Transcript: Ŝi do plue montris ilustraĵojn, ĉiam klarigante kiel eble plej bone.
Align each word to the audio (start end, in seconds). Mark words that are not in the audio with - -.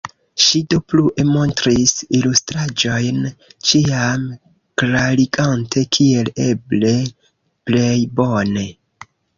Ŝi 0.43 0.59
do 0.73 0.77
plue 0.93 1.25
montris 1.31 1.93
ilustraĵojn, 2.19 3.29
ĉiam 3.71 4.27
klarigante 4.83 5.87
kiel 5.99 6.35
eble 6.51 6.97
plej 7.71 7.99
bone. 8.23 8.71